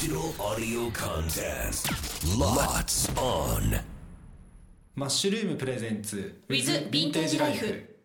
[0.00, 1.88] Digital audio contest.
[2.38, 3.80] Lots on.
[4.94, 7.97] マッシュルームプレゼンツ With Vintage Life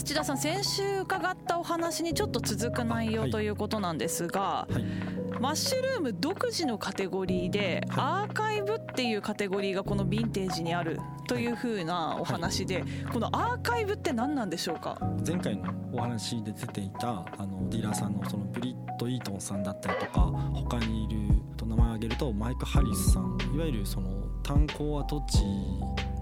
[0.00, 3.30] 土田さん先週伺ったお話にちょっと続く内容はい。
[3.30, 5.38] ということなんですが、はい。
[5.38, 12.82] マッシュルーム独自のカテゴリーで、アーカイブっていうカテゴリーがこのヴィンテージにあるというふうなお話で、
[13.12, 14.98] このアーカイブって何なんでしょうか？
[15.26, 20.20] 前回のお話で出ていたあのディーラーさんのそのブリット・イートンさんだったりとか
[20.54, 24.08] 他にいると名前を挙げるとマイク・ハリスさんいわゆるその
[24.42, 25.44] 炭鉱跡地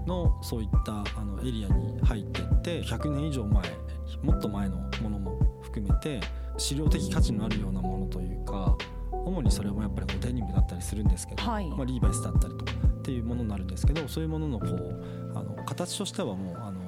[0.09, 3.63] のそういったあのエリアに入ってって100年以上前
[4.23, 6.19] もっと前のものも含めて
[6.57, 8.75] 資料的価値のあるようなものというか
[9.11, 11.69] 主にそれもやっぱりこうデニムだったりするんですけど、はい。
[11.69, 16.79] まあ、リーバイスだったりとかっていうものになるんですけどそういうもののこうあの形としてはもうあの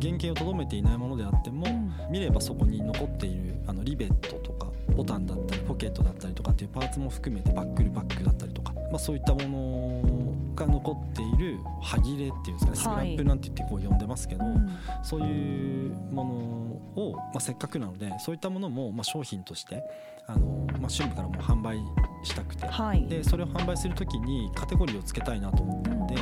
[0.00, 1.92] 原型をとどめていないものであっても、うん。
[2.12, 14.70] 見ればそこに残っているあのリベットとかボタンだったりポケットだったりとかっていうパーツも含めてバックルバックだったりとか、まあ、そういったものが残っている歯切れっていうんですかねスクラップなんて言ってこう呼んでますけど、うん。
[15.02, 16.24] そういうも
[16.96, 19.82] のを、まあ、せっかくなのでそういったものも、まあ、商品として
[20.26, 21.78] あの、まあ、春部からもう販売
[22.24, 22.66] したくて。
[22.66, 23.06] はい。
[23.06, 26.14] でそれを販売する時にカテゴリーをつけたいなと思ったので、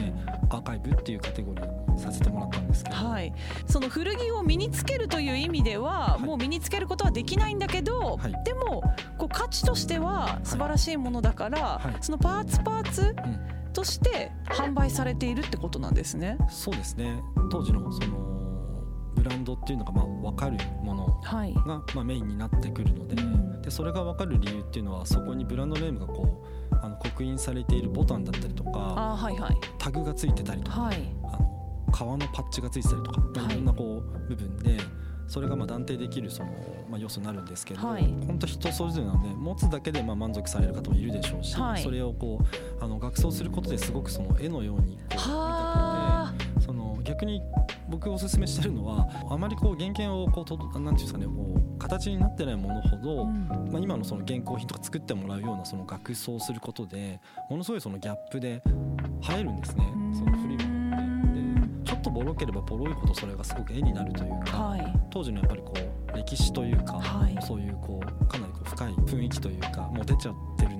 [0.49, 3.33] アーカイブっていうカテゴリーにさせてもらったんですけど、はい、
[3.67, 6.23] その古着を身につけるという意味では、はい。
[6.23, 8.45] もう身につけることはできないんだけど、はい。
[8.45, 8.83] でも
[9.19, 11.97] こう価値としては素晴らしいものだから、はい。
[12.01, 16.39] そのパーツパーツうんとして販売されているってことなんですね。
[16.49, 17.23] そうですね。
[17.51, 18.41] 当時のその
[19.15, 23.63] ブランドっていうのがまあ分かるものはい、がまあメインになってくるので,、うん。
[23.63, 29.19] でそれが分かる理由っていうのはそこにブランドネームがこうあの刻印されているボタンだったりとか
[29.79, 30.97] タグがついてたりとか、はい。
[31.25, 31.51] あの
[31.93, 34.79] 革のパッチがついてたりとか、まいろんなこう部分で
[35.31, 36.51] それがまあ断定できるその、
[36.91, 38.03] まあ、要素になるんですけど、はい。
[38.27, 41.83] 本当人それぞれなので持つだけでまあ満足される方もいるでしょうし、はい。
[41.83, 45.21] それをこうあの額装することですごくその絵のようにこう見たくて。
[45.21, 47.43] はその逆に
[47.89, 53.49] 僕おすすめしてるのはあまりこう原型をこうとなんていうんですかねこう形になってないものほど、あ、うん。
[53.73, 58.63] まあ、今のその現行品とか作ってもらうようなその額装することでものすごいそのギャップで
[59.29, 59.85] 映えるんですね。
[60.13, 60.70] その古いもの
[62.01, 64.93] っとボロければボロいほどそれがすごく絵になるというか、はい。
[65.11, 65.75] 当時のやっぱりこ
[66.13, 67.39] う歴史というか、はい。
[67.43, 70.80] そういうこうかなりこう深い雰囲気というかもう出ちゃってるの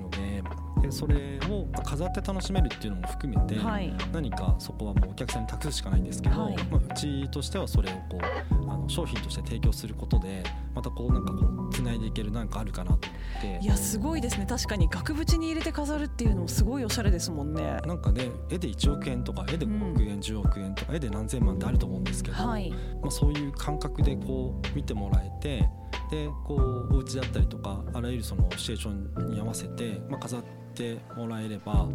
[0.81, 3.93] ででそれを飾って楽しめるっていうのも含めて、はい。
[4.11, 6.55] 何かそこはもうお客さんに託すしかないんですけど、はい。
[6.69, 10.43] まあ、うちとしてはそれをこうあの商品として提供することで
[10.75, 13.59] またこうなんかこうつないでいけるなんかあるかなと思って。
[13.61, 14.45] いやすごいですね。
[14.47, 17.77] 確かに額縁に入れて飾るっていうのもすごいおしゃれですもんね。
[17.85, 22.71] なんかね絵で1億円とか絵で5億円、10億円とか絵で何千万ってあると思うんですけど、はい。
[23.01, 25.69] まあ、そういう感覚でこう見てもらえて
[26.11, 26.55] でこ
[26.91, 30.43] うお家だったりとかあらゆるそのシチュエーションに合わせて、まあ、飾っ
[30.75, 31.87] てもらえれば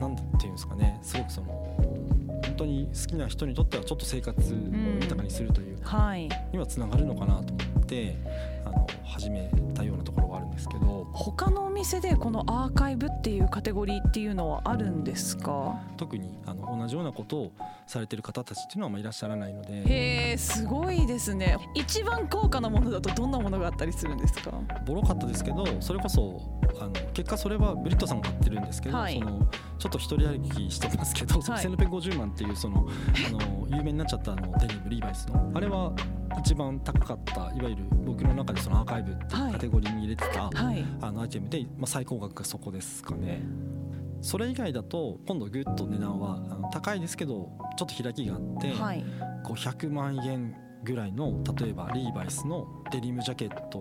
[0.00, 4.56] なんていうんですかねすごくその本当に好きな人にとってはちょっと生活を
[5.00, 6.28] 豊かにするというか、はい。
[6.52, 8.16] にはつながるのかなと思って
[8.64, 10.27] あの始めたようなところ
[10.68, 10.98] ですけど。
[11.12, 15.80] 他のお店でこのアーカイブっていうカテゴリーっていうのはあるんですか？
[15.96, 17.52] 特にあの同じようなことを
[17.86, 19.82] されてる方たちっていうのはまいらっしゃらないので。
[19.82, 21.56] へえすごいですね。
[21.74, 24.52] 一番高価なものだとどんなものがあったりするんですか？
[24.86, 29.18] ボロかったですけどそれこそあの結果それはブリットさんが買ってるんですけど、はい。
[29.18, 29.48] その
[29.78, 32.86] ちょっと一人歩きしてますけど、はい1650万っていうその
[33.28, 35.92] あの有名になっちゃったあのデニムリーバイスのあれは
[36.38, 40.84] 一番高かったいわゆる僕の中でそのアーカイブっていうカテゴリーに入れてた、はい。
[41.00, 43.42] あのアイテムで、まあ、最高額がそこですかね。
[44.20, 46.40] それ以外だと今度グッと値段は
[46.72, 49.04] 高いですけどちょっと開きがあって、はい。
[49.44, 50.56] 500万円
[50.88, 53.80] ぐらいの例えばリーバイスのデニムジャケット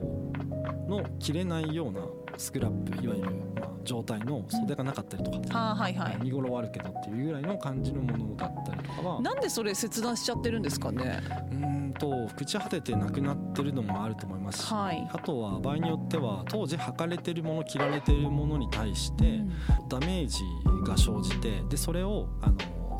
[0.88, 2.02] の着れないような
[2.38, 6.18] スクラップいわゆる、まあ、状態の袖がなかったりとか、あーはいはい。
[6.22, 9.22] 見頃はあるけどっていうぐらいの感じのものだったりとかは。
[9.22, 11.22] なんでそれ切断しちゃってるんですかね？
[11.52, 15.10] うーんと朽ち果ててなくなってるのもあると思いますし、はい。
[15.12, 19.42] あとは場合によっては当時履かれてるもの着られてるものに対して
[19.90, 20.44] ダメージ
[20.86, 22.58] が生じてでそれをあの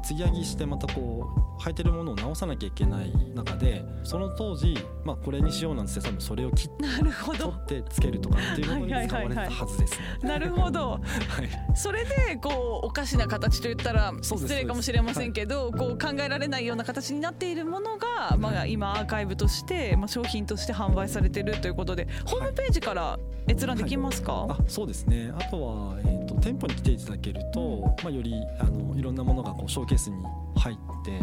[0.08, 1.28] 継ぎはぎしてまたこ
[1.60, 7.52] う履いてるものを直さなきゃいけない中でその当時、まあ、これにしようなんて多分それを切っなるほど。
[7.66, 10.30] 取ってつけるとかっていうものに使われてたはずですね。
[10.30, 10.92] なるほど。
[10.96, 11.76] はい。
[11.76, 23.20] それでこうおかしな形といったら失礼かもしれませんけどこう考えられないような形になっているものが、まあ、今アーカイブとして、まあ、商品として販売されてるということでホームページから
[23.50, 25.34] 閲覧できますか、あそうですね。
[25.38, 30.16] あとは、えー、と店舗に来ていただけると、まあ、よりあのいろんなものがこうショーケースに
[30.56, 31.20] 入って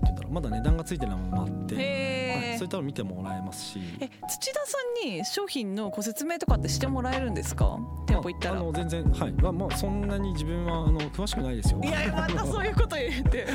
[0.00, 0.32] ていうんだろう。
[0.32, 3.80] まだ値段がついてないものもあって、はい、へそういったの見てもらえますし。
[4.00, 7.78] え土田さんに商品のご説明とかってしてもらえるんですか？
[8.06, 8.54] 店舗行ったら。
[8.56, 9.32] ああの全然はい。
[9.32, 11.80] まあまあそんなに自分はあの詳しくないですよ。
[11.82, 13.46] いやまた そういうこと言って。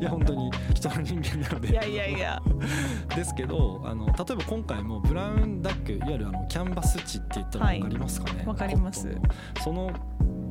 [0.00, 0.02] い。
[0.04, 1.70] や本当に人の人間なので。
[1.70, 2.42] いやいやいや。
[3.14, 8.44] ですけどあの例えば今回もブラウンダックいわゆるあのキャンバス地って言ったらはい分かりますかね？
[8.46, 9.16] わかります。
[9.62, 9.90] その、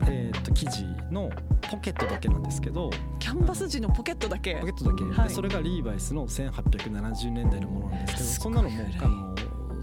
[0.07, 1.30] えー、と生地の
[1.69, 2.89] ポケットだけなんですけど
[3.19, 4.56] キャンバス地のポケットだけ。
[4.56, 5.30] ポケットだけ、はい。
[5.30, 9.35] でそれがリーバイスの1870年代のものなんですけどそんなのもあの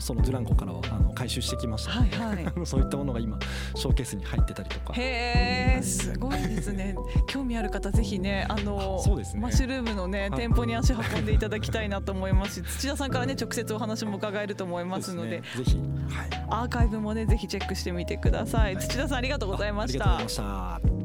[0.03, 1.93] そのドゥランコからはあの回収してきました。
[1.93, 2.53] はいはい。
[2.67, 3.39] そういったものが今
[3.75, 4.93] ショーケースに入ってたりとか。
[4.95, 6.97] へえすごいですね。
[7.29, 9.41] 興味ある方ぜひねあのそうですね。
[9.41, 10.31] マッシュルームのねはい。
[10.33, 12.55] 店舗に足運んでいただきたいなと思います。
[12.55, 15.41] し土田さんからね直接お話も伺えると思いますので。
[15.41, 15.43] ね。
[15.57, 18.77] ぜひ、はい、アーカイブもねぜひチェックしてみてください。
[18.77, 20.17] 土田さんありがとうございました。
[20.17, 21.02] ありがとうございました。